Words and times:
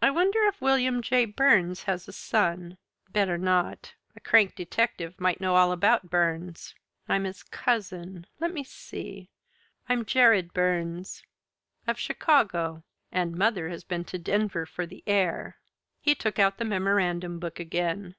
"I 0.00 0.08
wonder 0.12 0.40
if 0.44 0.60
William 0.62 1.02
J. 1.02 1.24
Burns 1.24 1.82
has 1.82 2.06
a 2.06 2.12
son? 2.12 2.78
Better 3.10 3.36
not! 3.36 3.94
A 4.14 4.20
crank 4.20 4.54
detective 4.54 5.18
might 5.20 5.40
know 5.40 5.56
all 5.56 5.72
about 5.72 6.08
Burns. 6.10 6.76
I'm 7.08 7.24
his 7.24 7.42
cousin. 7.42 8.24
Let 8.38 8.52
me 8.54 8.62
see 8.62 9.30
I'm 9.88 10.04
Jared 10.04 10.52
Burns. 10.52 11.24
Of 11.88 11.98
Chicago. 11.98 12.84
And 13.10 13.36
mother 13.36 13.68
has 13.68 13.82
been 13.82 14.04
to 14.04 14.16
Denver 14.20 14.64
for 14.64 14.86
the 14.86 15.02
air." 15.08 15.56
He 16.00 16.14
took 16.14 16.38
out 16.38 16.58
the 16.58 16.64
memorandum 16.64 17.40
book 17.40 17.58
again. 17.58 18.14